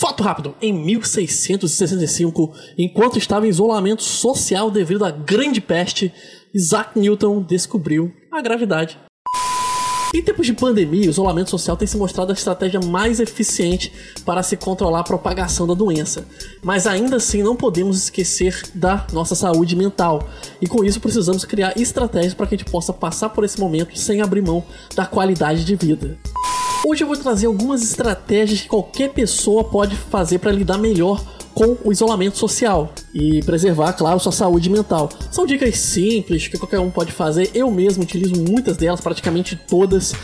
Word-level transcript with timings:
Fato 0.00 0.22
rápido: 0.22 0.54
em 0.62 0.72
1665, 0.72 2.54
enquanto 2.78 3.18
estava 3.18 3.46
em 3.46 3.50
isolamento 3.50 4.02
social 4.02 4.70
devido 4.70 5.04
à 5.04 5.10
Grande 5.10 5.60
Peste, 5.60 6.10
Isaac 6.54 6.98
Newton 6.98 7.42
descobriu 7.42 8.10
a 8.32 8.40
gravidade. 8.40 8.98
Em 10.14 10.22
tempos 10.22 10.46
de 10.46 10.54
pandemia, 10.54 11.06
o 11.06 11.10
isolamento 11.10 11.50
social 11.50 11.76
tem 11.76 11.86
se 11.86 11.98
mostrado 11.98 12.32
a 12.32 12.34
estratégia 12.34 12.80
mais 12.80 13.20
eficiente 13.20 13.92
para 14.24 14.42
se 14.42 14.56
controlar 14.56 15.00
a 15.00 15.04
propagação 15.04 15.66
da 15.66 15.74
doença. 15.74 16.26
Mas 16.62 16.86
ainda 16.86 17.16
assim 17.16 17.42
não 17.42 17.54
podemos 17.54 18.04
esquecer 18.04 18.58
da 18.74 19.06
nossa 19.12 19.34
saúde 19.34 19.76
mental. 19.76 20.26
E 20.62 20.66
com 20.66 20.82
isso 20.82 20.98
precisamos 20.98 21.44
criar 21.44 21.78
estratégias 21.78 22.32
para 22.32 22.46
que 22.46 22.54
a 22.54 22.58
gente 22.58 22.70
possa 22.70 22.92
passar 22.92 23.28
por 23.28 23.44
esse 23.44 23.60
momento 23.60 23.96
sem 23.96 24.22
abrir 24.22 24.40
mão 24.40 24.64
da 24.96 25.04
qualidade 25.04 25.62
de 25.62 25.76
vida. 25.76 26.18
Hoje 26.82 27.04
eu 27.04 27.06
vou 27.06 27.16
trazer 27.16 27.46
algumas 27.46 27.82
estratégias 27.82 28.62
que 28.62 28.68
qualquer 28.68 29.10
pessoa 29.10 29.62
pode 29.62 29.94
fazer 29.94 30.38
para 30.38 30.50
lidar 30.50 30.78
melhor 30.78 31.22
com 31.52 31.76
o 31.84 31.92
isolamento 31.92 32.38
social 32.38 32.94
e 33.14 33.42
preservar, 33.42 33.92
claro, 33.92 34.18
sua 34.18 34.32
saúde 34.32 34.70
mental. 34.70 35.10
São 35.30 35.44
dicas 35.44 35.76
simples 35.76 36.48
que 36.48 36.56
qualquer 36.56 36.80
um 36.80 36.90
pode 36.90 37.12
fazer. 37.12 37.50
Eu 37.52 37.70
mesmo 37.70 38.02
utilizo 38.02 38.34
muitas 38.42 38.78
delas, 38.78 39.00
praticamente 39.00 39.56
todas. 39.68 40.14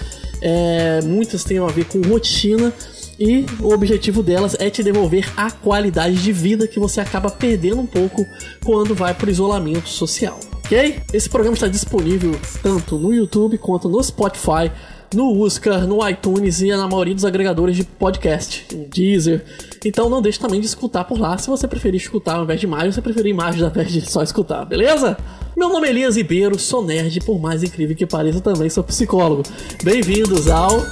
É, 0.40 1.00
muitas 1.02 1.44
têm 1.44 1.58
a 1.58 1.66
ver 1.66 1.84
com 1.86 2.00
rotina 2.00 2.72
e 3.18 3.44
o 3.60 3.72
objetivo 3.72 4.22
delas 4.22 4.56
é 4.58 4.70
te 4.70 4.82
devolver 4.82 5.30
a 5.36 5.50
qualidade 5.50 6.22
de 6.22 6.32
vida 6.32 6.66
que 6.66 6.78
você 6.78 7.00
acaba 7.00 7.30
perdendo 7.30 7.80
um 7.80 7.86
pouco 7.86 8.26
quando 8.64 8.94
vai 8.94 9.12
para 9.12 9.26
o 9.26 9.30
isolamento 9.30 9.88
social. 9.88 10.40
Ok? 10.54 11.00
Esse 11.12 11.28
programa 11.28 11.54
está 11.54 11.68
disponível 11.68 12.32
tanto 12.62 12.98
no 12.98 13.12
YouTube 13.12 13.56
quanto 13.58 13.88
no 13.88 14.02
Spotify 14.02 14.70
no 15.14 15.32
Uscar, 15.32 15.86
no 15.86 16.06
iTunes 16.08 16.60
e 16.60 16.68
na 16.70 16.88
maioria 16.88 17.14
dos 17.14 17.24
agregadores 17.24 17.76
de 17.76 17.84
podcast, 17.84 18.66
no 18.74 18.86
Deezer. 18.88 19.44
Então 19.84 20.08
não 20.08 20.20
deixe 20.20 20.38
também 20.38 20.60
de 20.60 20.66
escutar 20.66 21.04
por 21.04 21.18
lá, 21.18 21.36
se 21.38 21.48
você 21.48 21.68
preferir 21.68 22.00
escutar 22.00 22.36
ao 22.36 22.44
invés 22.44 22.60
de 22.60 22.66
imagem, 22.66 22.92
você 22.92 23.02
preferir 23.02 23.30
imagem 23.30 23.62
ao 23.62 23.70
invés 23.70 23.92
de 23.92 24.10
só 24.10 24.22
escutar, 24.22 24.64
beleza? 24.64 25.16
Meu 25.56 25.68
nome 25.68 25.86
é 25.86 25.90
Elias 25.90 26.16
Ribeiro, 26.16 26.58
sou 26.58 26.84
nerd, 26.84 27.20
por 27.20 27.40
mais 27.40 27.62
incrível 27.62 27.96
que 27.96 28.06
pareça, 28.06 28.40
também 28.40 28.68
sou 28.68 28.84
psicólogo. 28.84 29.42
Bem-vindos 29.82 30.48
ao 30.48 30.84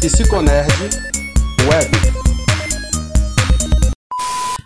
Psiconerd 0.00 0.72
Web. 1.70 1.90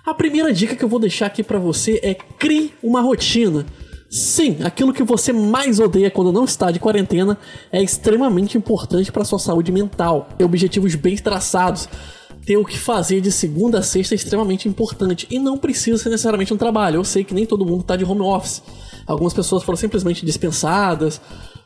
A 0.07 0.15
primeira 0.15 0.53
dica 0.53 0.75
que 0.75 0.83
eu 0.83 0.89
vou 0.89 0.99
deixar 0.99 1.27
aqui 1.27 1.43
para 1.43 1.59
você 1.59 2.01
é 2.03 2.15
crie 2.15 2.73
uma 2.83 3.03
rotina. 3.03 3.67
Sim, 4.11 4.57
aquilo 4.65 4.93
que 4.93 5.03
você 5.03 5.35
mais 5.35 5.79
odeia 5.79 6.11
quando 6.11 6.33
não 6.33 6.45
está 6.45 6.71
de 6.71 6.81
quarentena 6.81 7.37
é 7.71 7.83
extremamente 7.83 8.57
importante 8.57 9.13
para 9.13 9.23
sua 9.23 9.39
saúde 9.39 9.71
mental. 9.71 10.29
Ter 10.39 10.45
objetivos 10.45 10.95
bem 10.95 11.15
traçados, 11.17 11.87
ter 12.47 12.57
o 12.57 12.65
que 12.65 12.79
fazer 12.79 13.21
de 13.21 13.31
segunda 13.31 13.81
a 13.81 13.83
sexta 13.83 14.15
é 14.15 14.17
extremamente 14.17 14.67
importante 14.67 15.27
e 15.31 15.39
não 15.39 15.59
precisa 15.59 15.99
ser 15.99 16.09
necessariamente 16.09 16.55
um 16.55 16.57
trabalho. 16.57 16.97
Eu 16.97 17.05
sei 17.05 17.23
que 17.23 17.35
nem 17.35 17.45
todo 17.45 17.67
mundo 17.67 17.83
está 17.83 17.97
de 17.97 18.05
home 18.05 18.23
office. 18.23 18.63
Algumas 19.07 19.35
pessoas 19.35 19.63
foram 19.63 19.77
simplesmente 19.77 20.25
dispensadas 20.25 21.21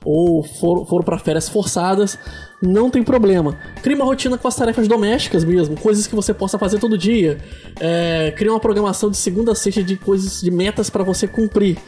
ou 0.04 0.42
foram, 0.42 0.84
foram 0.84 1.04
para 1.04 1.18
férias 1.18 1.48
forçadas, 1.48 2.18
não 2.60 2.90
tem 2.90 3.04
problema. 3.04 3.56
Crie 3.82 3.94
uma 3.94 4.04
rotina 4.04 4.36
com 4.36 4.48
as 4.48 4.56
tarefas 4.56 4.88
domésticas 4.88 5.44
mesmo, 5.44 5.76
coisas 5.76 6.08
que 6.08 6.14
você 6.16 6.34
possa 6.34 6.58
fazer 6.58 6.80
todo 6.80 6.98
dia. 6.98 7.38
É, 7.78 8.32
crie 8.36 8.48
uma 8.50 8.58
programação 8.58 9.10
de 9.10 9.16
segunda 9.16 9.52
a 9.52 9.54
sexta 9.54 9.80
de 9.80 9.96
coisas, 9.96 10.40
de 10.40 10.50
metas 10.50 10.90
para 10.90 11.04
você 11.04 11.28
cumprir 11.28 11.78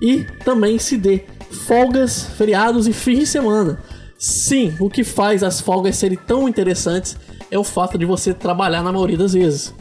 e 0.00 0.24
também 0.44 0.78
se 0.78 0.96
dê 0.96 1.24
folgas, 1.66 2.24
feriados 2.36 2.86
e 2.86 2.92
fins 2.92 3.18
de 3.18 3.26
semana. 3.26 3.78
Sim, 4.18 4.74
o 4.80 4.88
que 4.88 5.04
faz 5.04 5.42
as 5.42 5.60
folgas 5.60 5.96
serem 5.96 6.18
tão 6.18 6.48
interessantes 6.48 7.16
é 7.50 7.58
o 7.58 7.64
fato 7.64 7.98
de 7.98 8.04
você 8.04 8.32
trabalhar 8.32 8.82
na 8.82 8.92
maioria 8.92 9.18
das 9.18 9.34
vezes. 9.34 9.74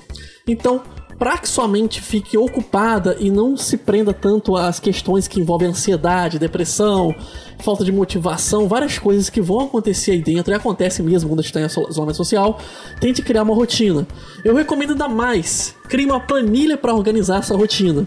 Então, 0.47 0.81
para 1.17 1.37
que 1.37 1.47
sua 1.47 1.67
mente 1.67 2.01
fique 2.01 2.37
ocupada 2.37 3.15
e 3.19 3.31
não 3.31 3.55
se 3.55 3.77
prenda 3.77 4.13
tanto 4.13 4.57
às 4.57 4.79
questões 4.79 5.27
que 5.27 5.39
envolvem 5.39 5.69
ansiedade, 5.69 6.37
depressão, 6.37 7.15
falta 7.59 7.85
de 7.85 7.91
motivação, 7.91 8.67
várias 8.67 8.99
coisas 8.99 9.29
que 9.29 9.39
vão 9.39 9.61
acontecer 9.61 10.11
aí 10.11 10.21
dentro 10.21 10.53
e 10.53 10.55
acontecem 10.55 11.05
mesmo 11.05 11.29
quando 11.29 11.39
a 11.39 11.41
gente 11.41 11.57
está 11.57 11.61
em 11.61 11.89
isolamento 11.89 12.17
social, 12.17 12.59
tente 12.99 13.21
criar 13.21 13.43
uma 13.43 13.55
rotina. 13.55 14.05
Eu 14.43 14.53
recomendo 14.53 14.91
ainda 14.91 15.07
mais, 15.07 15.73
crie 15.87 16.05
uma 16.05 16.19
planilha 16.19 16.77
para 16.77 16.93
organizar 16.93 17.39
essa 17.39 17.55
rotina. 17.55 18.05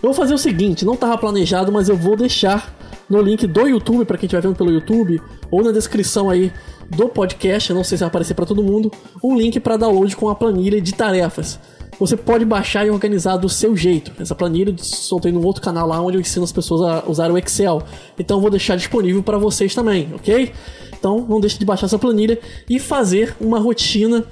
Eu 0.00 0.10
vou 0.10 0.14
fazer 0.14 0.32
o 0.32 0.38
seguinte, 0.38 0.84
não 0.84 0.94
estava 0.94 1.18
planejado, 1.18 1.72
mas 1.72 1.88
eu 1.88 1.96
vou 1.96 2.16
deixar 2.16 2.72
no 3.08 3.20
link 3.20 3.46
do 3.46 3.66
YouTube 3.66 4.04
para 4.04 4.16
quem 4.16 4.26
estiver 4.26 4.42
vendo 4.42 4.54
pelo 4.54 4.70
YouTube 4.70 5.20
ou 5.50 5.62
na 5.62 5.72
descrição 5.72 6.30
aí 6.30 6.52
do 6.88 7.08
podcast, 7.08 7.72
não 7.72 7.82
sei 7.82 7.98
se 7.98 8.02
vai 8.02 8.08
aparecer 8.08 8.34
para 8.34 8.46
todo 8.46 8.62
mundo, 8.62 8.92
um 9.22 9.36
link 9.36 9.58
para 9.58 9.76
download 9.76 10.14
com 10.14 10.28
a 10.28 10.34
planilha 10.34 10.80
de 10.80 10.94
tarefas. 10.94 11.58
Você 11.98 12.16
pode 12.16 12.44
baixar 12.44 12.86
e 12.86 12.90
organizar 12.90 13.36
do 13.38 13.48
seu 13.48 13.76
jeito. 13.76 14.12
Essa 14.20 14.34
planilha 14.34 14.70
eu 14.70 14.78
soltei 14.78 15.32
num 15.32 15.44
outro 15.44 15.60
canal 15.60 15.88
lá 15.88 16.00
onde 16.00 16.16
eu 16.16 16.20
ensino 16.20 16.44
as 16.44 16.52
pessoas 16.52 16.82
a 16.82 17.10
usar 17.10 17.30
o 17.32 17.36
Excel. 17.36 17.82
Então 18.16 18.36
eu 18.36 18.40
vou 18.40 18.50
deixar 18.50 18.76
disponível 18.76 19.20
para 19.20 19.36
vocês 19.36 19.74
também, 19.74 20.08
ok? 20.14 20.52
Então 20.96 21.26
não 21.28 21.40
deixe 21.40 21.58
de 21.58 21.64
baixar 21.64 21.86
essa 21.86 21.98
planilha 21.98 22.38
e 22.70 22.78
fazer 22.78 23.34
uma 23.40 23.58
rotina 23.58 24.24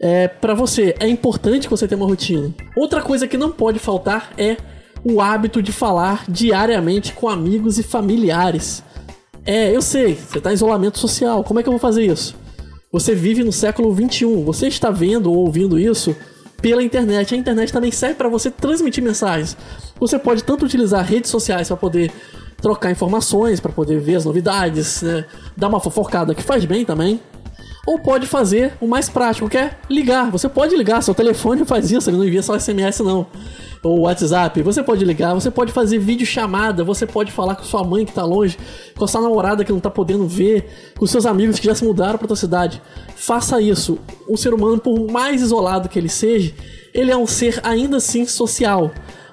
é, 0.00 0.26
para 0.26 0.54
você. 0.54 0.96
É 0.98 1.06
importante 1.06 1.68
que 1.68 1.70
você 1.70 1.86
tenha 1.86 2.00
uma 2.00 2.08
rotina. 2.08 2.52
Outra 2.76 3.00
coisa 3.00 3.28
que 3.28 3.36
não 3.36 3.52
pode 3.52 3.78
faltar 3.78 4.32
é 4.36 4.56
o 5.04 5.20
hábito 5.20 5.62
de 5.62 5.70
falar 5.70 6.24
diariamente 6.26 7.12
com 7.12 7.28
amigos 7.28 7.78
e 7.78 7.82
familiares. 7.82 8.82
É, 9.44 9.74
eu 9.74 9.82
sei, 9.82 10.14
você 10.14 10.38
está 10.38 10.50
em 10.50 10.54
isolamento 10.54 10.98
social, 10.98 11.44
como 11.44 11.60
é 11.60 11.62
que 11.62 11.68
eu 11.68 11.72
vou 11.72 11.80
fazer 11.80 12.06
isso? 12.06 12.34
Você 12.90 13.14
vive 13.14 13.44
no 13.44 13.52
século 13.52 13.92
21, 13.92 14.42
você 14.44 14.68
está 14.68 14.90
vendo 14.90 15.30
ou 15.30 15.38
ouvindo 15.38 15.78
isso 15.78 16.16
pela 16.62 16.82
internet. 16.82 17.34
A 17.34 17.36
internet 17.36 17.72
também 17.72 17.90
serve 17.90 18.14
para 18.14 18.28
você 18.28 18.50
transmitir 18.50 19.02
mensagens. 19.02 19.56
Você 20.00 20.18
pode 20.18 20.42
tanto 20.42 20.64
utilizar 20.64 21.04
redes 21.04 21.30
sociais 21.30 21.68
para 21.68 21.76
poder 21.76 22.10
trocar 22.56 22.90
informações, 22.90 23.60
para 23.60 23.72
poder 23.72 24.00
ver 24.00 24.14
as 24.14 24.24
novidades, 24.24 25.02
né? 25.02 25.26
dar 25.54 25.68
uma 25.68 25.80
fofocada 25.80 26.34
que 26.34 26.42
faz 26.42 26.64
bem 26.64 26.84
também. 26.84 27.20
Ou 27.86 27.98
pode 27.98 28.26
fazer 28.26 28.72
o 28.80 28.86
mais 28.86 29.10
prático, 29.10 29.48
que 29.50 29.58
é 29.58 29.76
ligar. 29.90 30.30
Você 30.30 30.48
pode 30.48 30.74
ligar, 30.74 31.02
seu 31.02 31.14
telefone 31.14 31.66
faz 31.66 31.90
isso, 31.90 32.08
ele 32.08 32.16
não 32.16 32.24
envia 32.24 32.42
só 32.42 32.58
SMS 32.58 33.00
não 33.00 33.26
ou 33.84 34.00
WhatsApp, 34.00 34.62
você 34.62 34.82
pode 34.82 35.04
ligar, 35.04 35.34
você 35.34 35.50
pode 35.50 35.72
fazer 35.72 35.98
vídeo 35.98 36.26
chamada, 36.26 36.82
você 36.82 37.06
pode 37.06 37.30
falar 37.30 37.54
com 37.54 37.64
sua 37.64 37.84
mãe 37.84 38.04
que 38.06 38.12
tá 38.12 38.24
longe, 38.24 38.56
com 38.96 39.04
a 39.04 39.08
sua 39.08 39.20
namorada 39.20 39.64
que 39.64 39.72
não 39.72 39.80
tá 39.80 39.90
podendo 39.90 40.26
ver, 40.26 40.92
com 40.98 41.06
seus 41.06 41.26
amigos 41.26 41.58
que 41.58 41.66
já 41.66 41.74
se 41.74 41.84
mudaram 41.84 42.18
para 42.18 42.24
outra 42.24 42.36
cidade. 42.36 42.80
Faça 43.14 43.60
isso. 43.60 43.98
O 44.28 44.36
ser 44.36 44.54
humano, 44.54 44.78
por 44.78 45.10
mais 45.10 45.42
isolado 45.42 45.88
que 45.88 45.98
ele 45.98 46.08
seja, 46.08 46.54
ele 46.94 47.10
é 47.10 47.16
um 47.16 47.26
ser 47.26 47.60
ainda 47.62 47.98
assim 47.98 48.24
social. 48.26 48.90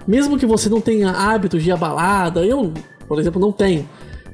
Mesmo 0.08 0.38
que 0.38 0.46
você 0.46 0.68
não 0.68 0.82
tenha 0.82 1.12
hábitos 1.12 1.64
de 1.64 1.72
abalada, 1.72 2.46
eu, 2.46 2.74
por 3.08 3.20
exemplo, 3.20 3.40
não 3.40 3.52
tenho. 3.52 3.88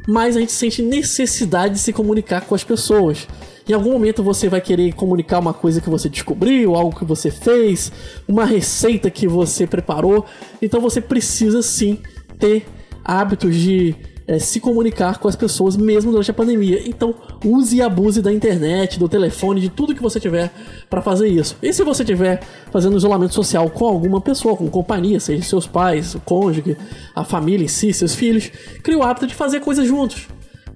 Mas 0.08 0.36
a 0.36 0.40
gente 0.40 0.52
sente 0.54 0.82
necessidade 0.82 1.76
de 1.76 1.80
se 1.80 1.92
comunicar 1.92 2.42
com 2.42 2.56
as 2.56 2.64
pessoas. 2.64 3.28
Em 3.68 3.74
algum 3.74 3.92
momento 3.92 4.24
você 4.24 4.48
vai 4.48 4.62
querer 4.62 4.94
comunicar 4.94 5.40
uma 5.40 5.54
coisa 5.54 5.82
que 5.82 5.90
você 5.90 6.08
descobriu, 6.08 6.76
algo 6.76 6.98
que 6.98 7.04
você 7.04 7.30
fez, 7.30 7.92
uma 8.28 8.46
receita 8.46 9.12
que 9.12 9.28
você 9.28 9.68
preparou. 9.68 10.26
Então 10.62 10.80
você 10.80 11.02
precisa 11.02 11.62
sim 11.62 12.00
ter 12.40 12.66
hábitos 13.04 13.56
de 13.56 13.94
é, 14.28 14.40
se 14.40 14.60
comunicar 14.60 15.20
com 15.20 15.28
as 15.28 15.36
pessoas 15.36 15.76
mesmo 15.76 16.12
durante 16.12 16.32
a 16.32 16.34
pandemia. 16.34 16.82
Então, 16.86 17.16
use 17.44 17.78
e 17.78 17.82
abuse 17.82 18.22
da 18.22 18.32
internet, 18.32 19.00
do 19.00 19.08
telefone, 19.08 19.62
de 19.62 19.70
tudo 19.70 19.96
que 19.96 20.02
você 20.02 20.20
tiver 20.20 20.52
para 20.90 21.02
fazer 21.02 21.28
isso. 21.28 21.58
E 21.62 21.72
se 21.74 21.84
você 21.84 22.04
tiver 22.04 22.42
fazendo 22.72 22.98
isolamento 22.98 23.34
social 23.34 23.70
com 23.70 23.86
alguma 23.86 24.20
pessoa, 24.20 24.56
com 24.56 24.70
companhia, 24.70 25.20
seja 25.20 25.42
seus 25.44 25.66
pais, 25.66 26.16
o 26.16 26.20
cônjuge, 26.20 26.78
a 27.16 27.24
família 27.24 27.66
em 27.66 27.70
si, 27.70 27.94
seus 27.94 28.14
filhos, 28.14 28.52
crie 28.84 28.96
o 28.96 29.04
hábito 29.04 29.28
de 29.28 29.34
fazer 29.34 29.62
coisas 29.62 29.88
juntos. 29.88 30.28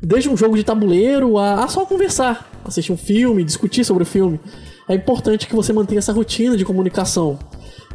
Desde 0.01 0.29
um 0.29 0.35
jogo 0.35 0.55
de 0.55 0.63
tabuleiro 0.63 1.37
a, 1.37 1.63
a 1.63 1.67
só 1.67 1.85
conversar 1.85 2.50
assistir 2.65 2.91
um 2.91 2.97
filme, 2.97 3.43
discutir 3.43 3.83
sobre 3.83 4.03
o 4.03 4.05
filme. 4.05 4.39
É 4.87 4.95
importante 4.95 5.47
que 5.47 5.55
você 5.55 5.71
mantenha 5.71 5.99
essa 5.99 6.13
rotina 6.13 6.57
de 6.57 6.65
comunicação. 6.65 7.39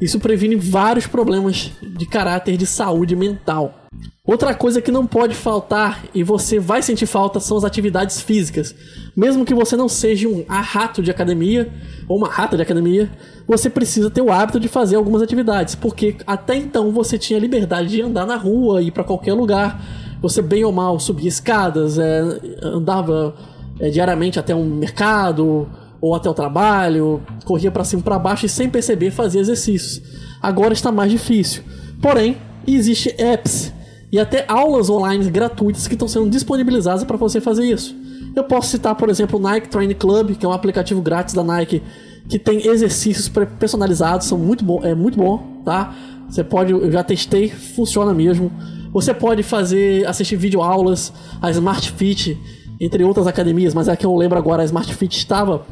Isso 0.01 0.21
previne 0.21 0.57
vários 0.57 1.07
problemas 1.07 1.73
de 1.83 2.07
caráter 2.07 2.57
de 2.57 2.67
saúde 2.67 3.17
mental. 3.17 3.87
Outra 4.27 4.53
coisa 4.55 4.83
que 4.83 4.91
não 4.91 5.07
pode 5.07 5.37
faltar 5.37 6.05
e 6.13 6.25
você 6.25 6.59
vai 6.59 6.83
sentir 6.83 7.07
falta 7.07 7.39
são 7.39 7.57
as 7.57 7.65
atividades 7.65 8.21
físicas. 8.21 8.75
Mesmo 9.17 9.45
que 9.45 9.55
você 9.55 9.77
não 9.77 9.89
seja 9.89 10.29
um 10.29 10.45
rato 10.49 11.01
de 11.01 11.11
academia 11.11 11.73
ou 12.09 12.19
uma 12.19 12.29
rata 12.29 12.57
de 12.57 12.63
academia, 12.63 13.09
você 13.47 13.71
precisa 13.71 14.11
ter 14.11 14.21
o 14.21 14.33
hábito 14.33 14.59
de 14.59 14.67
fazer 14.67 14.97
algumas 14.97 15.23
atividades, 15.23 15.77
porque 15.77 16.17
até 16.27 16.57
então 16.57 16.91
você 16.91 17.17
tinha 17.17 17.39
liberdade 17.39 17.89
de 17.89 18.03
andar 18.03 18.27
na 18.27 18.37
rua, 18.37 18.83
ir 18.83 18.91
para 18.91 19.05
qualquer 19.05 19.33
lugar. 19.33 19.81
Você 20.21 20.43
bem 20.43 20.65
ou 20.65 20.73
mal 20.73 20.99
subia 20.99 21.29
escadas, 21.29 21.97
é, 21.97 22.21
andava 22.63 23.33
é, 23.79 23.91
diariamente 23.91 24.39
até 24.39 24.55
um 24.55 24.65
mercado 24.65 25.69
ou 26.01 26.15
até 26.15 26.29
o 26.29 26.35
trabalho, 26.35 27.23
corria 27.45 27.71
para 27.71 27.85
cima 27.85 28.01
e 28.01 28.05
para 28.05 28.19
baixo 28.19 28.47
e 28.47 28.49
sem 28.49 28.69
perceber 28.69 29.11
fazia 29.11 29.41
exercícios. 29.41 30.03
Agora 30.41 30.73
está 30.73 30.93
mais 30.93 31.11
difícil. 31.11 31.63
Porém, 32.01 32.37
existe 32.67 33.15
apps 33.19 33.73
e 34.13 34.19
até 34.19 34.45
aulas 34.49 34.89
online 34.91 35.29
gratuitas 35.31 35.87
que 35.89 35.95
estão 35.95 36.07
sendo 36.07 36.29
disponibilizadas 36.31 37.05
para 37.05 37.17
você 37.17 37.41
fazer 37.41 37.65
isso. 37.65 37.97
Eu 38.35 38.45
posso 38.45 38.69
citar, 38.69 38.95
por 38.95 39.09
exemplo, 39.09 39.39
o 39.39 39.43
Nike 39.43 39.69
Training 39.69 39.95
Club, 39.95 40.37
que 40.37 40.45
é 40.45 40.49
um 40.49 40.53
aplicativo 40.53 41.01
grátis 41.01 41.35
da 41.35 41.43
Nike 41.43 41.83
que 42.29 42.39
tem 42.39 42.67
exercícios 42.67 43.31
personalizados, 43.59 44.27
são 44.27 44.37
muito 44.37 44.65
bom, 44.65 44.81
é 44.83 44.95
muito 44.95 45.17
bom, 45.17 45.63
tá? 45.65 45.95
Você 46.29 46.43
pode, 46.43 46.73
eu 46.73 46.91
já 46.91 47.05
testei, 47.05 47.49
funciona 47.49 48.13
mesmo. 48.13 48.51
Você 48.93 49.15
pode 49.15 49.43
fazer, 49.43 50.07
assistir 50.07 50.37
vídeo 50.37 50.61
aulas, 50.61 51.13
a 51.41 51.51
Smart 51.51 51.93
Fit, 51.93 52.37
entre 52.81 53.03
outras 53.05 53.27
academias, 53.27 53.75
mas 53.75 53.89
é 53.89 53.97
que 53.97 54.05
eu 54.05 54.15
lembro 54.15 54.39
agora, 54.39 54.63
a 54.63 54.65
Smart 54.65 54.93
Fit 54.95 55.17
estava 55.17 55.65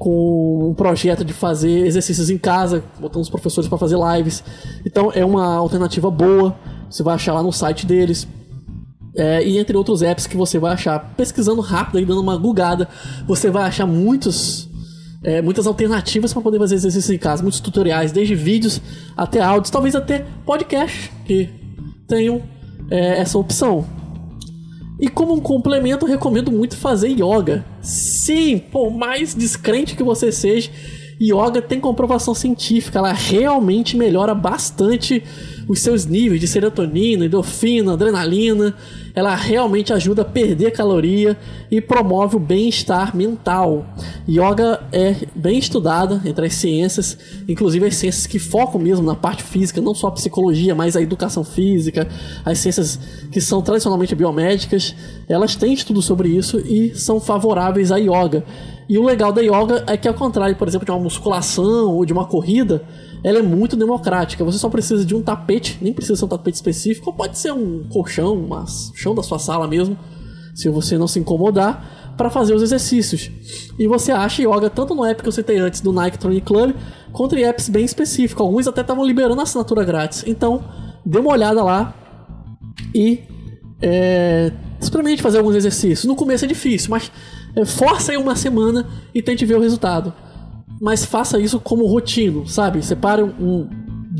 com 0.00 0.70
um 0.70 0.74
projeto 0.74 1.22
de 1.22 1.34
fazer 1.34 1.86
exercícios 1.86 2.30
em 2.30 2.38
casa, 2.38 2.82
botando 2.98 3.22
os 3.22 3.28
professores 3.28 3.68
para 3.68 3.76
fazer 3.76 3.98
lives. 4.16 4.42
Então 4.84 5.12
é 5.14 5.22
uma 5.22 5.56
alternativa 5.56 6.10
boa. 6.10 6.56
Você 6.88 7.02
vai 7.02 7.14
achar 7.14 7.34
lá 7.34 7.42
no 7.42 7.52
site 7.52 7.84
deles. 7.84 8.26
É, 9.14 9.46
e 9.46 9.58
entre 9.58 9.76
outros 9.76 10.00
apps 10.02 10.26
que 10.26 10.38
você 10.38 10.58
vai 10.58 10.72
achar. 10.72 11.14
Pesquisando 11.16 11.60
rápido 11.60 12.00
e 12.00 12.06
dando 12.06 12.22
uma 12.22 12.34
gugada, 12.38 12.88
você 13.26 13.50
vai 13.50 13.64
achar 13.64 13.84
muitos, 13.84 14.70
é, 15.22 15.42
muitas 15.42 15.66
alternativas 15.66 16.32
para 16.32 16.40
poder 16.40 16.58
fazer 16.58 16.76
exercícios 16.76 17.10
em 17.10 17.18
casa. 17.18 17.42
Muitos 17.42 17.60
tutoriais, 17.60 18.10
desde 18.10 18.34
vídeos 18.34 18.80
até 19.14 19.42
áudios, 19.42 19.70
talvez 19.70 19.94
até 19.94 20.24
podcast 20.46 21.12
que 21.26 21.50
tenham 22.08 22.40
é, 22.90 23.20
essa 23.20 23.36
opção. 23.36 23.84
E 25.00 25.08
como 25.08 25.32
um 25.32 25.40
complemento, 25.40 26.04
recomendo 26.04 26.52
muito 26.52 26.76
fazer 26.76 27.08
yoga. 27.08 27.64
Sim, 27.80 28.58
por 28.58 28.90
mais 28.90 29.34
descrente 29.34 29.96
que 29.96 30.02
você 30.02 30.30
seja, 30.30 30.70
yoga 31.18 31.62
tem 31.62 31.80
comprovação 31.80 32.34
científica, 32.34 32.98
ela 32.98 33.12
realmente 33.12 33.96
melhora 33.96 34.34
bastante 34.34 35.22
os 35.66 35.80
seus 35.80 36.04
níveis 36.04 36.40
de 36.40 36.46
serotonina, 36.46 37.24
endorfina, 37.24 37.94
adrenalina. 37.94 38.74
Ela 39.14 39.34
realmente 39.34 39.92
ajuda 39.92 40.22
a 40.22 40.24
perder 40.24 40.70
caloria 40.72 41.36
e 41.70 41.80
promove 41.80 42.36
o 42.36 42.40
bem-estar 42.40 43.16
mental. 43.16 43.86
Yoga 44.28 44.80
é 44.92 45.16
bem 45.34 45.58
estudada 45.58 46.20
entre 46.24 46.46
as 46.46 46.54
ciências, 46.54 47.18
inclusive 47.48 47.86
as 47.86 47.96
ciências 47.96 48.26
que 48.26 48.38
focam 48.38 48.80
mesmo 48.80 49.04
na 49.04 49.14
parte 49.14 49.42
física, 49.42 49.80
não 49.80 49.94
só 49.94 50.08
a 50.08 50.12
psicologia, 50.12 50.74
mas 50.74 50.96
a 50.96 51.02
educação 51.02 51.44
física, 51.44 52.08
as 52.44 52.58
ciências 52.58 52.98
que 53.30 53.40
são 53.40 53.62
tradicionalmente 53.62 54.14
biomédicas. 54.14 54.94
Elas 55.28 55.54
têm 55.54 55.72
estudo 55.72 56.02
sobre 56.02 56.28
isso 56.28 56.58
e 56.58 56.94
são 56.94 57.20
favoráveis 57.20 57.92
à 57.92 57.96
yoga. 57.96 58.44
E 58.88 58.98
o 58.98 59.04
legal 59.04 59.32
da 59.32 59.40
yoga 59.40 59.84
é 59.86 59.96
que, 59.96 60.08
ao 60.08 60.14
contrário, 60.14 60.56
por 60.56 60.66
exemplo, 60.66 60.84
de 60.84 60.90
uma 60.90 60.98
musculação 60.98 61.94
ou 61.94 62.04
de 62.04 62.12
uma 62.12 62.24
corrida, 62.24 62.82
ela 63.22 63.38
é 63.38 63.42
muito 63.42 63.76
democrática. 63.76 64.44
Você 64.44 64.58
só 64.58 64.68
precisa 64.68 65.04
de 65.04 65.14
um 65.14 65.22
tapete, 65.22 65.78
nem 65.80 65.92
precisa 65.92 66.16
ser 66.16 66.24
um 66.24 66.28
tapete 66.28 66.56
específico, 66.56 67.10
ou 67.10 67.14
pode 67.14 67.38
ser 67.38 67.52
um 67.52 67.84
colchão, 67.88 68.34
um 68.34 68.66
chão 68.94 69.09
da 69.14 69.22
sua 69.22 69.38
sala 69.38 69.66
mesmo, 69.66 69.98
se 70.54 70.68
você 70.68 70.98
não 70.98 71.06
se 71.06 71.18
incomodar, 71.18 72.14
para 72.16 72.28
fazer 72.28 72.54
os 72.54 72.62
exercícios. 72.62 73.30
E 73.78 73.86
você 73.86 74.12
acha 74.12 74.42
yoga 74.42 74.68
tanto 74.68 74.94
no 74.94 75.04
app 75.04 75.22
que 75.22 75.28
eu 75.28 75.32
citei 75.32 75.58
antes 75.58 75.80
do 75.80 75.92
Nike 75.92 76.18
Training 76.18 76.40
Club, 76.40 76.74
quanto 77.12 77.36
em 77.36 77.44
apps 77.44 77.68
bem 77.68 77.84
específicos. 77.84 78.44
Alguns 78.44 78.66
até 78.66 78.82
estavam 78.82 79.04
liberando 79.04 79.40
assinatura 79.40 79.84
grátis. 79.84 80.24
Então, 80.26 80.62
dê 81.04 81.18
uma 81.18 81.30
olhada 81.30 81.62
lá 81.62 81.94
e 82.94 83.20
é, 83.80 84.52
experimente 84.80 85.22
fazer 85.22 85.38
alguns 85.38 85.54
exercícios. 85.54 86.04
No 86.04 86.14
começo 86.14 86.44
é 86.44 86.48
difícil, 86.48 86.90
mas 86.90 87.10
é, 87.56 87.64
força 87.64 88.12
aí 88.12 88.18
uma 88.18 88.36
semana 88.36 88.86
e 89.14 89.22
tente 89.22 89.46
ver 89.46 89.56
o 89.56 89.60
resultado 89.60 90.12
mas 90.80 91.04
faça 91.04 91.38
isso 91.38 91.60
como 91.60 91.84
rotina, 91.86 92.46
sabe? 92.46 92.82
Separe 92.82 93.22
um 93.22 93.68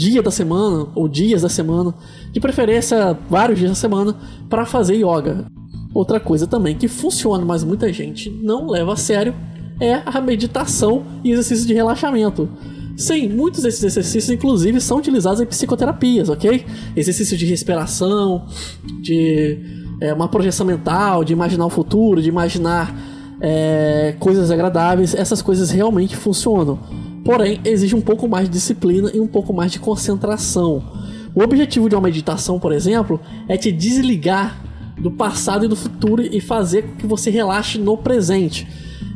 dia 0.00 0.22
da 0.22 0.30
semana 0.30 0.86
ou 0.94 1.06
dias 1.06 1.42
da 1.42 1.48
semana, 1.50 1.94
de 2.32 2.40
preferência 2.40 3.18
vários 3.28 3.58
dias 3.58 3.72
da 3.72 3.74
semana, 3.74 4.16
para 4.48 4.64
fazer 4.64 4.94
yoga. 4.94 5.44
Outra 5.92 6.18
coisa 6.18 6.46
também 6.46 6.74
que 6.74 6.88
funciona, 6.88 7.44
mas 7.44 7.62
muita 7.62 7.92
gente 7.92 8.30
não 8.30 8.66
leva 8.66 8.94
a 8.94 8.96
sério, 8.96 9.34
é 9.78 10.00
a 10.06 10.18
meditação 10.22 11.04
e 11.22 11.32
exercícios 11.32 11.66
de 11.66 11.74
relaxamento. 11.74 12.48
Sim, 12.96 13.28
muitos 13.28 13.62
desses 13.62 13.84
exercícios, 13.84 14.30
inclusive, 14.30 14.80
são 14.80 14.96
utilizados 14.96 15.38
em 15.42 15.46
psicoterapias, 15.46 16.30
ok? 16.30 16.64
Exercícios 16.96 17.38
de 17.38 17.44
respiração, 17.44 18.46
de 19.02 19.58
é, 20.00 20.14
uma 20.14 20.28
projeção 20.28 20.64
mental, 20.64 21.24
de 21.24 21.34
imaginar 21.34 21.66
o 21.66 21.70
futuro, 21.70 22.22
de 22.22 22.28
imaginar 22.30 22.94
é, 23.40 24.14
coisas 24.18 24.50
agradáveis, 24.50 25.14
essas 25.14 25.40
coisas 25.40 25.70
realmente 25.70 26.16
funcionam. 26.16 26.78
Porém, 27.24 27.60
exige 27.64 27.94
um 27.94 28.00
pouco 28.00 28.28
mais 28.28 28.46
de 28.46 28.52
disciplina 28.52 29.10
e 29.14 29.20
um 29.20 29.26
pouco 29.26 29.52
mais 29.52 29.72
de 29.72 29.78
concentração. 29.78 30.82
O 31.34 31.42
objetivo 31.42 31.88
de 31.88 31.94
uma 31.94 32.02
meditação, 32.02 32.58
por 32.58 32.72
exemplo, 32.72 33.20
é 33.48 33.56
te 33.56 33.70
desligar 33.70 34.64
do 34.98 35.10
passado 35.10 35.64
e 35.64 35.68
do 35.68 35.76
futuro 35.76 36.22
e 36.22 36.40
fazer 36.40 36.82
com 36.82 36.96
que 36.96 37.06
você 37.06 37.30
relaxe 37.30 37.78
no 37.78 37.96
presente. 37.96 38.66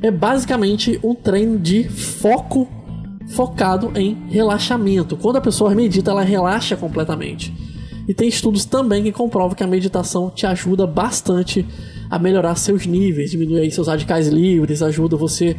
É 0.00 0.11
basicamente 0.11 0.99
um 1.03 1.15
treino 1.15 1.59
de 1.59 1.88
foco 1.88 2.69
focado 3.29 3.91
em 3.97 4.17
relaxamento. 4.29 5.17
Quando 5.17 5.37
a 5.37 5.41
pessoa 5.41 5.75
medita, 5.75 6.11
ela 6.11 6.23
relaxa 6.23 6.77
completamente. 6.77 7.53
E 8.06 8.12
tem 8.12 8.29
estudos 8.29 8.65
também 8.65 9.03
que 9.03 9.12
comprovam 9.12 9.55
que 9.55 9.65
a 9.65 9.67
meditação 9.67 10.31
te 10.31 10.47
ajuda 10.47 10.87
bastante 10.87 11.67
a 12.15 12.19
melhorar 12.19 12.55
seus 12.55 12.87
níveis, 12.87 13.33
diminuir 13.33 13.69
seus 13.73 13.89
radicais 13.89 14.29
livres, 14.29 14.83
ajuda 14.83 15.17
você 15.17 15.57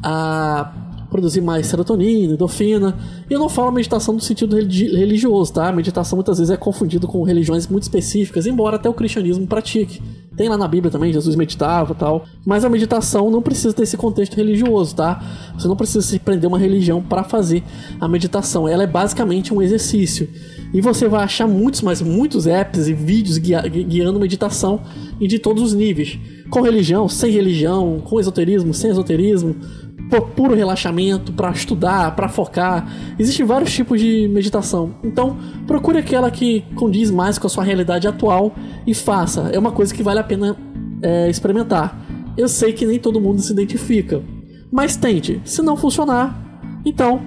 a 0.00 0.72
produzir 1.10 1.40
mais 1.40 1.66
serotonina, 1.66 2.34
endorfina. 2.34 2.96
E 3.28 3.32
eu 3.32 3.40
não 3.40 3.48
falo 3.48 3.72
meditação 3.72 4.14
no 4.14 4.20
sentido 4.20 4.54
religioso, 4.54 5.52
tá? 5.52 5.68
A 5.68 5.72
meditação 5.72 6.16
muitas 6.16 6.38
vezes 6.38 6.52
é 6.52 6.56
confundido 6.56 7.08
com 7.08 7.24
religiões 7.24 7.66
muito 7.66 7.82
específicas, 7.82 8.46
embora 8.46 8.76
até 8.76 8.88
o 8.88 8.94
cristianismo 8.94 9.48
pratique. 9.48 10.00
Tem 10.36 10.48
lá 10.48 10.56
na 10.56 10.68
Bíblia 10.68 10.92
também, 10.92 11.12
Jesus 11.12 11.34
meditava 11.34 11.92
tal. 11.92 12.24
Mas 12.44 12.64
a 12.64 12.68
meditação 12.68 13.28
não 13.28 13.42
precisa 13.42 13.74
ter 13.74 13.82
esse 13.82 13.96
contexto 13.96 14.36
religioso, 14.36 14.94
tá? 14.94 15.20
Você 15.58 15.66
não 15.66 15.74
precisa 15.74 16.02
se 16.02 16.20
prender 16.20 16.46
uma 16.46 16.58
religião 16.58 17.02
para 17.02 17.24
fazer 17.24 17.64
a 18.00 18.06
meditação. 18.06 18.68
Ela 18.68 18.84
é 18.84 18.86
basicamente 18.86 19.52
um 19.52 19.60
exercício. 19.60 20.28
E 20.76 20.80
você 20.82 21.08
vai 21.08 21.24
achar 21.24 21.48
muitos, 21.48 21.80
mas 21.80 22.02
muitos 22.02 22.46
apps 22.46 22.86
e 22.86 22.92
vídeos 22.92 23.38
guia 23.38 23.62
guiando 23.62 24.20
meditação 24.20 24.82
e 25.18 25.26
de 25.26 25.38
todos 25.38 25.62
os 25.62 25.72
níveis. 25.72 26.18
Com 26.50 26.60
religião, 26.60 27.08
sem 27.08 27.32
religião, 27.32 27.98
com 28.04 28.20
esoterismo, 28.20 28.74
sem 28.74 28.90
esoterismo, 28.90 29.56
puro 30.34 30.54
relaxamento, 30.54 31.32
para 31.32 31.50
estudar, 31.50 32.14
para 32.14 32.28
focar. 32.28 32.92
Existem 33.18 33.46
vários 33.46 33.72
tipos 33.72 33.98
de 33.98 34.28
meditação. 34.28 34.96
Então, 35.02 35.38
procure 35.66 35.96
aquela 35.96 36.30
que 36.30 36.62
condiz 36.74 37.10
mais 37.10 37.38
com 37.38 37.46
a 37.46 37.50
sua 37.50 37.64
realidade 37.64 38.06
atual 38.06 38.54
e 38.86 38.92
faça. 38.92 39.48
É 39.54 39.58
uma 39.58 39.72
coisa 39.72 39.94
que 39.94 40.02
vale 40.02 40.20
a 40.20 40.24
pena 40.24 40.54
é, 41.00 41.30
experimentar. 41.30 42.06
Eu 42.36 42.48
sei 42.48 42.74
que 42.74 42.84
nem 42.84 42.98
todo 42.98 43.18
mundo 43.18 43.40
se 43.40 43.50
identifica, 43.50 44.22
mas 44.70 44.94
tente. 44.94 45.40
Se 45.42 45.62
não 45.62 45.74
funcionar, 45.74 46.60
então 46.84 47.22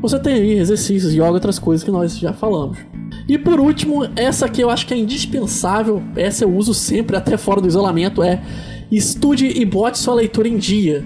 você 0.00 0.18
tem 0.18 0.36
aí 0.36 0.52
exercícios, 0.52 1.12
yoga 1.12 1.26
e 1.26 1.32
outras 1.32 1.58
coisas 1.58 1.84
que 1.84 1.90
nós 1.90 2.16
já 2.16 2.32
falamos. 2.32 2.93
E 3.28 3.38
por 3.38 3.58
último, 3.58 4.06
essa 4.16 4.46
aqui 4.46 4.60
eu 4.60 4.68
acho 4.68 4.86
que 4.86 4.92
é 4.92 4.96
indispensável, 4.96 6.02
essa 6.14 6.44
eu 6.44 6.54
uso 6.54 6.74
sempre, 6.74 7.16
até 7.16 7.36
fora 7.36 7.60
do 7.60 7.68
isolamento, 7.68 8.22
é 8.22 8.42
estude 8.90 9.46
e 9.46 9.64
bote 9.64 9.98
sua 9.98 10.14
leitura 10.14 10.46
em 10.46 10.58
dia. 10.58 11.04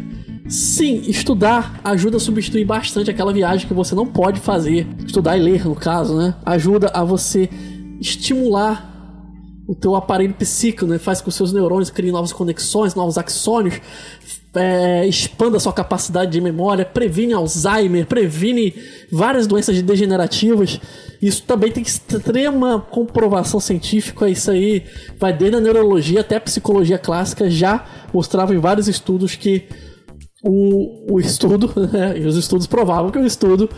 Sim, 0.48 1.02
estudar 1.06 1.78
ajuda 1.84 2.16
a 2.16 2.20
substituir 2.20 2.64
bastante 2.64 3.10
aquela 3.10 3.32
viagem 3.32 3.68
que 3.68 3.74
você 3.74 3.94
não 3.94 4.06
pode 4.06 4.40
fazer. 4.40 4.86
Estudar 5.06 5.36
e 5.36 5.40
ler, 5.40 5.64
no 5.66 5.74
caso, 5.74 6.16
né? 6.16 6.34
Ajuda 6.44 6.90
a 6.92 7.04
você 7.04 7.48
estimular 8.00 8.88
o 9.66 9.74
teu 9.74 9.94
aparelho 9.94 10.32
psíquico, 10.32 10.86
né? 10.86 10.98
Faz 10.98 11.20
com 11.20 11.30
que 11.30 11.36
seus 11.36 11.52
neurônios 11.52 11.90
criem 11.90 12.10
novas 12.10 12.32
conexões, 12.32 12.94
novos 12.94 13.18
axônios, 13.18 13.78
é, 14.54 15.06
expanda 15.06 15.60
sua 15.60 15.72
capacidade 15.72 16.32
de 16.32 16.40
memória, 16.40 16.84
previne 16.84 17.32
Alzheimer, 17.32 18.06
previne 18.06 18.74
várias 19.10 19.46
doenças 19.46 19.80
degenerativas. 19.82 20.80
Isso 21.20 21.42
também 21.42 21.70
tem 21.70 21.82
extrema 21.82 22.80
comprovação 22.80 23.60
científica. 23.60 24.28
Isso 24.28 24.50
aí 24.50 24.84
vai 25.18 25.32
desde 25.32 25.56
a 25.56 25.60
neurologia 25.60 26.20
até 26.20 26.36
a 26.36 26.40
psicologia 26.40 26.98
clássica. 26.98 27.50
Já 27.50 27.84
mostrava 28.12 28.54
em 28.54 28.58
vários 28.58 28.88
estudos 28.88 29.34
que 29.34 29.64
o, 30.42 31.14
o 31.14 31.20
estudo, 31.20 31.72
né, 31.92 32.18
e 32.18 32.26
os 32.26 32.36
estudos 32.36 32.66
provavam 32.66 33.10
que 33.10 33.18
o 33.18 33.26
estudo 33.26 33.68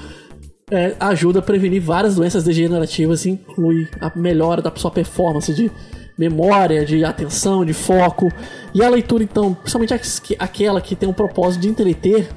é, 0.70 0.94
ajuda 1.00 1.40
a 1.40 1.42
prevenir 1.42 1.82
várias 1.82 2.14
doenças 2.14 2.44
degenerativas, 2.44 3.26
inclui 3.26 3.88
a 4.00 4.16
melhora 4.16 4.62
da 4.62 4.72
sua 4.76 4.90
performance 4.90 5.52
de 5.52 5.70
memória, 6.20 6.84
de 6.84 7.02
atenção, 7.02 7.64
de 7.64 7.72
foco. 7.72 8.30
E 8.74 8.84
a 8.84 8.90
leitura, 8.90 9.24
então, 9.24 9.54
principalmente 9.54 9.94
aquela 10.38 10.78
que 10.82 10.94
tem 10.94 11.08
um 11.08 11.14
propósito 11.14 11.62
de 11.62 11.68
entreter, 11.68 12.28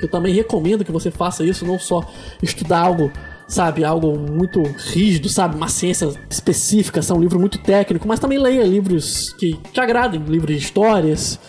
eu 0.00 0.08
também 0.08 0.32
recomendo 0.32 0.84
que 0.84 0.92
você 0.92 1.10
faça 1.10 1.44
isso, 1.44 1.66
não 1.66 1.76
só 1.76 2.08
estudar 2.40 2.78
algo, 2.78 3.10
sabe, 3.48 3.84
algo 3.84 4.16
muito 4.16 4.62
rígido, 4.92 5.28
sabe, 5.28 5.56
uma 5.56 5.68
ciência 5.68 6.08
específica, 6.30 7.02
são 7.02 7.16
um 7.16 7.20
livro 7.20 7.40
muito 7.40 7.58
técnico, 7.58 8.06
mas 8.06 8.20
também 8.20 8.38
leia 8.38 8.62
livros 8.62 9.32
que 9.32 9.58
te 9.72 9.80
agradem, 9.80 10.22
livros 10.22 10.56
de 10.56 10.62
histórias, 10.62 11.40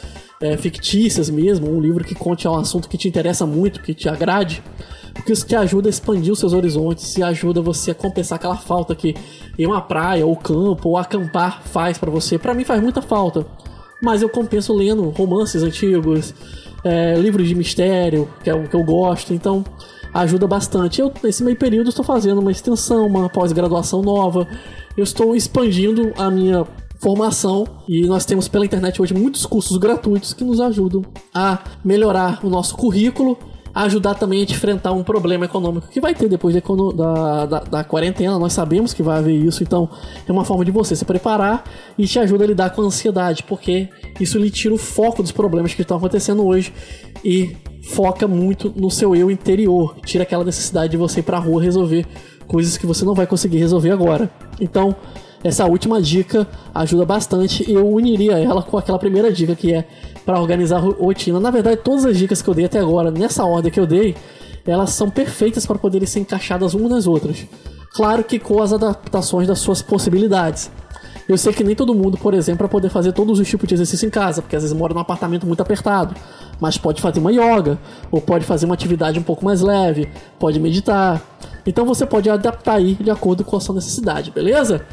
é, 0.41 0.57
fictícias 0.57 1.29
mesmo, 1.29 1.69
um 1.69 1.79
livro 1.79 2.03
que 2.03 2.15
conte 2.15 2.47
um 2.47 2.55
assunto 2.55 2.89
que 2.89 2.97
te 2.97 3.07
interessa 3.07 3.45
muito, 3.45 3.81
que 3.81 3.93
te 3.93 4.09
agrade, 4.09 4.63
porque 5.13 5.32
isso 5.32 5.46
te 5.46 5.55
ajuda 5.55 5.88
a 5.88 5.91
expandir 5.91 6.34
os 6.34 6.39
seus 6.39 6.53
horizontes 6.53 7.15
e 7.17 7.24
ajuda 7.24 7.62
você 7.62 7.91
a 7.91 7.96
compensar 7.96 8.38
aquela 8.38 8.58
falta 8.58 8.96
que 8.96 9.15
em 9.58 9.65
uma 9.65 9.82
praia, 9.82 10.25
ou 10.25 10.36
campo, 10.36 10.89
ou 10.89 10.98
acampar 10.98 11.62
faz 11.63 11.98
para 11.98 12.10
você. 12.10 12.38
Para 12.38 12.53
mim 12.53 12.63
faz 12.63 12.82
muita 12.82 13.01
falta. 13.01 13.46
mas 14.01 14.22
eu 14.22 14.27
compenso 14.27 14.74
lendo 14.74 15.10
romances 15.12 15.63
antigos, 15.63 16.34
é, 16.84 17.15
livros 17.15 17.48
de 17.48 17.55
mistério, 17.55 18.27
que 18.43 18.50
é 18.50 18.53
o 18.53 18.67
que 18.67 18.75
eu 18.75 18.84
gosto, 18.84 19.34
então 19.34 19.63
ajuda 20.13 20.46
bastante. 20.46 21.00
Eu, 21.00 21.12
nesse 21.24 21.41
meio 21.41 21.55
período, 21.55 21.89
estou 21.89 22.03
fazendo 22.03 22.41
uma 22.41 22.51
extensão, 22.51 23.08
uma 23.08 23.29
pós-graduação 23.29 24.01
nova, 24.01 24.46
eu 24.98 25.03
estou 25.05 25.36
expandindo 25.36 26.12
a 26.17 26.29
minha 26.29 26.65
formação 27.00 27.65
e 27.88 28.05
nós 28.05 28.25
temos 28.25 28.48
pela 28.48 28.65
internet 28.65 29.01
hoje 29.01 29.13
muitos 29.13 29.46
cursos 29.46 29.77
gratuitos 29.77 30.34
que 30.34 30.43
nos 30.43 30.62
ajudam 30.62 31.01
a 31.34 31.60
melhorar 31.84 32.39
o 32.46 32.50
nosso 32.50 32.75
currículo 32.75 33.38
ajudar 33.74 34.13
também 34.15 34.42
a 34.42 34.44
enfrentar 34.44 34.92
um 34.92 35.03
problema 35.03 35.46
econômico 35.46 35.88
que 35.88 36.00
vai 36.00 36.13
ter 36.13 36.30
depois 36.30 36.56
da, 36.56 37.46
da, 37.46 37.60
da, 37.60 37.84
quarentena. 37.84 38.38
Nós 38.38 38.53
sabemos 38.53 38.94
que 38.94 39.01
vai 39.01 39.18
haver 39.18 39.36
isso, 39.36 39.63
então 39.63 39.89
é 40.27 40.32
uma 40.32 40.46
forma 40.46 40.63
de 40.63 40.72
você 40.72 40.96
se 40.96 41.03
preparar 41.03 41.63
e 41.98 42.06
te 42.06 42.20
ajuda 42.20 42.44
a 42.44 42.48
lidar 42.48 42.70
com 42.70 42.82
a 42.82 42.86
ansiedade, 42.86 43.44
porque 43.44 43.89
isso 44.20 44.38
lhe 44.38 44.51
tira 44.51 44.74
o 44.74 44.77
foco 44.77 45.24
dos 45.24 45.32
problemas 45.32 45.74
que 45.74 45.82
estão 45.82 45.98
acontecendo 45.98 46.46
hoje 46.46 46.72
e 47.25 47.56
foca 47.84 48.27
muito 48.27 48.72
no 48.75 48.92
seu 48.92 49.15
eu 49.15 49.32
interior, 49.32 49.96
tira 50.06 50.24
aquela 50.24 50.44
necessidade 50.44 50.92
de 50.92 50.98
você 50.98 51.22
ir 51.22 51.24
pra 51.24 51.39
rua 51.39 51.62
resolver 51.62 52.06
coisas 52.48 52.77
que 52.77 52.86
você 52.86 53.03
não 53.03 53.15
vai 53.15 53.25
conseguir 53.25 53.58
resolver 53.58 53.89
agora. 53.89 54.30
Então, 54.60 54.96
essa 55.44 55.65
última 55.65 56.01
dica 56.01 56.48
ajuda 56.74 57.06
bastante 57.06 57.70
e 57.70 57.74
eu 57.74 57.88
uniria 57.88 58.39
ela 58.39 58.63
com 58.63 58.77
aquela 58.77 58.98
primeira 58.98 59.32
dica 59.32 59.56
que 59.56 59.74
é 59.74 59.86
para 60.25 60.39
organizar 60.39 60.77
a 60.77 60.80
rotina. 60.80 61.39
Na 61.39 61.51
verdade, 61.51 61.77
todas 61.77 62.06
as 62.06 62.18
dicas 62.18 62.42
que 62.42 62.50
eu 62.50 62.53
dei 62.53 62.65
até 62.65 62.80
agora, 62.80 63.12
nessa 63.12 63.44
ordem 63.44 63.72
que 63.72 63.80
eu 63.80 63.86
dei, 63.86 64.15
elas 64.65 64.92
são 64.92 65.10
perfeitas 65.10 65.65
para 65.65 65.77
poderem 65.77 66.08
ser 66.08 66.20
encaixadas 66.20 66.74
umas 66.74 66.89
nas 66.89 67.08
outras. 67.08 67.46
Claro 67.94 68.24
que 68.24 68.39
com 68.39 68.62
as 68.62 68.74
adaptações 68.74 69.48
das 69.48 69.60
suas 69.60 69.82
possibilidades. 69.82 70.72
Eu 71.27 71.38
sei 71.38 71.53
que 71.53 71.63
nem 71.63 71.75
todo 71.75 71.94
mundo, 71.94 72.18
por 72.18 72.34
exemplo, 72.34 72.60
para 72.60 72.68
poder 72.68 72.89
fazer 72.89 73.13
todos 73.13 73.39
os 73.39 73.48
tipos 73.48 73.68
de 73.68 73.75
exercício 73.75 74.06
em 74.06 74.10
casa, 74.10 74.42
porque 74.42 74.56
às 74.56 74.63
vezes 74.63 74.75
mora 74.75 74.94
num 74.94 75.00
apartamento 75.00 75.48
muito 75.48 75.62
apertado, 75.62 76.13
mas 76.60 76.77
pode 76.77 77.01
fazer 77.01 77.20
uma 77.20 77.32
yoga, 77.32 77.80
ou 78.12 78.20
pode 78.20 78.46
fazer 78.46 78.65
uma 78.65 78.74
atividade 78.74 79.18
um 79.18 79.24
pouco 79.24 79.46
mais 79.46 79.62
leve, 79.62 80.10
pode 80.38 80.60
meditar. 80.60 81.22
Então 81.65 81.86
você 81.86 82.06
pode 82.06 82.30
adaptar 82.30 82.75
aí 82.75 82.96
de 82.96 83.10
acordo 83.10 83.44
com 83.44 83.56
a 83.56 83.60
sua 83.60 83.75
necessidade, 83.75 84.32
beleza? 84.32 84.86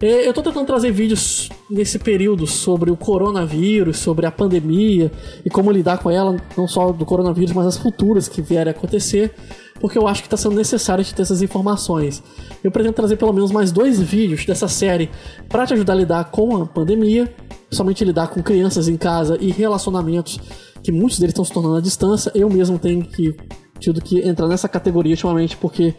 É, 0.00 0.28
eu 0.28 0.32
tô 0.32 0.40
tentando 0.44 0.64
trazer 0.64 0.92
vídeos 0.92 1.48
nesse 1.68 1.98
período 1.98 2.46
sobre 2.46 2.88
o 2.88 2.96
coronavírus, 2.96 3.98
sobre 3.98 4.26
a 4.26 4.30
pandemia 4.30 5.10
e 5.44 5.50
como 5.50 5.72
lidar 5.72 5.98
com 5.98 6.08
ela, 6.08 6.36
não 6.56 6.68
só 6.68 6.92
do 6.92 7.04
coronavírus, 7.04 7.52
mas 7.52 7.66
as 7.66 7.76
futuras 7.76 8.28
que 8.28 8.40
vierem 8.40 8.72
a 8.72 8.76
acontecer, 8.76 9.34
porque 9.80 9.98
eu 9.98 10.06
acho 10.06 10.22
que 10.22 10.28
está 10.28 10.36
sendo 10.36 10.54
necessário 10.54 11.02
te 11.02 11.12
ter 11.12 11.22
essas 11.22 11.42
informações. 11.42 12.22
Eu 12.62 12.70
pretendo 12.70 12.94
trazer 12.94 13.16
pelo 13.16 13.32
menos 13.32 13.50
mais 13.50 13.72
dois 13.72 14.00
vídeos 14.00 14.46
dessa 14.46 14.68
série 14.68 15.10
para 15.48 15.66
te 15.66 15.74
ajudar 15.74 15.94
a 15.94 15.96
lidar 15.96 16.30
com 16.30 16.62
a 16.62 16.64
pandemia, 16.64 17.34
somente 17.68 18.04
lidar 18.04 18.28
com 18.28 18.40
crianças 18.40 18.86
em 18.86 18.96
casa 18.96 19.36
e 19.40 19.50
relacionamentos 19.50 20.38
que 20.80 20.92
muitos 20.92 21.18
deles 21.18 21.32
estão 21.32 21.44
se 21.44 21.52
tornando 21.52 21.74
à 21.74 21.80
distância. 21.80 22.30
Eu 22.36 22.48
mesmo 22.48 22.78
tenho 22.78 23.04
que, 23.04 23.36
tido 23.80 24.00
que 24.00 24.20
entrar 24.20 24.46
nessa 24.46 24.68
categoria 24.68 25.14
ultimamente 25.14 25.56
porque 25.56 25.92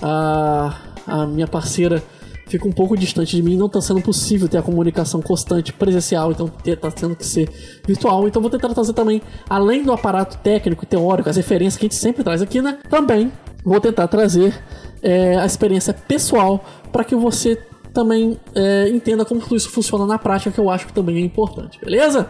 a, 0.00 0.78
a 1.06 1.26
minha 1.26 1.46
parceira 1.46 2.02
fica 2.46 2.66
um 2.66 2.72
pouco 2.72 2.96
distante 2.96 3.36
de 3.36 3.42
mim, 3.42 3.56
não 3.56 3.66
está 3.66 3.80
sendo 3.80 4.00
possível 4.00 4.48
ter 4.48 4.58
a 4.58 4.62
comunicação 4.62 5.20
constante 5.20 5.72
presencial, 5.72 6.32
então 6.32 6.50
está 6.64 6.90
tendo 6.90 7.16
que 7.16 7.26
ser 7.26 7.48
virtual. 7.86 8.26
Então 8.28 8.40
vou 8.40 8.50
tentar 8.50 8.68
trazer 8.68 8.92
também, 8.92 9.22
além 9.48 9.82
do 9.82 9.92
aparato 9.92 10.38
técnico 10.38 10.84
e 10.84 10.86
teórico, 10.86 11.28
as 11.28 11.36
referências 11.36 11.76
que 11.76 11.86
a 11.86 11.88
gente 11.88 11.96
sempre 11.96 12.22
traz 12.22 12.42
aqui, 12.42 12.60
né? 12.60 12.78
Também 12.88 13.32
vou 13.64 13.80
tentar 13.80 14.08
trazer 14.08 14.54
é, 15.02 15.36
a 15.36 15.46
experiência 15.46 15.94
pessoal 15.94 16.64
para 16.92 17.04
que 17.04 17.14
você 17.14 17.58
também 17.92 18.38
é, 18.54 18.88
entenda 18.88 19.24
como 19.24 19.40
tudo 19.40 19.56
isso 19.56 19.70
funciona 19.70 20.04
na 20.04 20.18
prática, 20.18 20.50
que 20.50 20.58
eu 20.58 20.68
acho 20.68 20.86
que 20.86 20.92
também 20.92 21.16
é 21.16 21.20
importante, 21.20 21.78
beleza? 21.80 22.28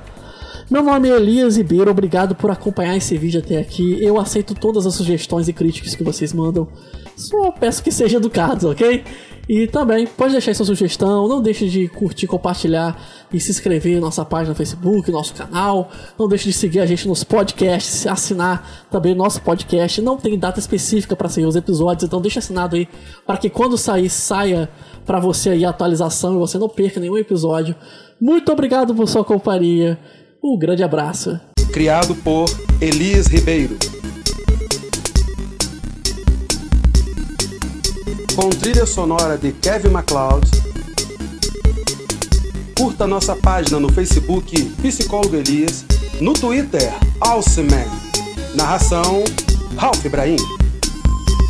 Meu 0.70 0.82
nome 0.82 1.10
é 1.10 1.16
Elias 1.16 1.58
Ribeiro, 1.58 1.90
obrigado 1.90 2.34
por 2.34 2.50
acompanhar 2.50 2.96
esse 2.96 3.18
vídeo 3.18 3.38
até 3.38 3.58
aqui. 3.58 4.02
Eu 4.02 4.18
aceito 4.18 4.54
todas 4.54 4.86
as 4.86 4.94
sugestões 4.94 5.46
e 5.46 5.52
críticas 5.52 5.94
que 5.94 6.02
vocês 6.02 6.32
mandam. 6.32 6.66
Só 7.14 7.50
peço 7.52 7.82
que 7.82 7.92
sejam 7.92 8.18
educados, 8.18 8.64
ok? 8.64 9.04
E 9.46 9.66
também 9.66 10.06
pode 10.06 10.32
deixar 10.32 10.54
sua 10.54 10.64
sugestão, 10.64 11.28
não 11.28 11.42
deixe 11.42 11.68
de 11.68 11.86
curtir, 11.86 12.26
compartilhar 12.26 12.98
e 13.30 13.38
se 13.38 13.50
inscrever 13.50 13.96
na 13.96 14.00
nossa 14.00 14.24
página 14.24 14.50
no 14.50 14.54
Facebook, 14.54 15.10
nosso 15.10 15.34
canal. 15.34 15.90
Não 16.18 16.26
deixe 16.26 16.46
de 16.46 16.54
seguir 16.54 16.80
a 16.80 16.86
gente 16.86 17.06
nos 17.06 17.22
podcasts, 17.22 18.06
assinar 18.06 18.86
também 18.90 19.14
nosso 19.14 19.42
podcast. 19.42 20.00
Não 20.00 20.16
tem 20.16 20.38
data 20.38 20.58
específica 20.58 21.14
para 21.14 21.28
sair 21.28 21.44
os 21.44 21.56
episódios, 21.56 22.04
então 22.04 22.22
deixa 22.22 22.38
assinado 22.38 22.74
aí 22.74 22.88
para 23.26 23.36
que 23.36 23.50
quando 23.50 23.76
sair 23.76 24.08
saia 24.08 24.70
para 25.04 25.20
você 25.20 25.50
aí 25.50 25.64
a 25.66 25.68
atualização 25.68 26.34
e 26.34 26.38
você 26.38 26.56
não 26.56 26.70
perca 26.70 26.98
nenhum 26.98 27.18
episódio. 27.18 27.76
Muito 28.18 28.50
obrigado 28.50 28.94
por 28.94 29.06
sua 29.06 29.22
companhia. 29.22 29.98
Um 30.46 30.58
grande 30.58 30.82
abraço. 30.82 31.40
Criado 31.72 32.14
por 32.16 32.44
Elias 32.78 33.28
Ribeiro. 33.28 33.78
com 38.36 38.50
trilha 38.50 38.84
sonora 38.84 39.38
de 39.38 39.52
Kevin 39.52 39.88
MacLeod. 39.88 40.46
Curta 42.76 43.06
nossa 43.06 43.34
página 43.34 43.80
no 43.80 43.90
Facebook 43.90 44.62
Psicólogo 44.82 45.36
Elias, 45.36 45.82
no 46.20 46.34
Twitter 46.34 46.92
Alceman. 47.22 47.86
Narração 48.54 49.24
Ralph 49.78 50.04
Ibrahim. 50.04 50.63